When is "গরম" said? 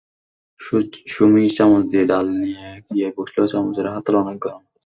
4.43-4.63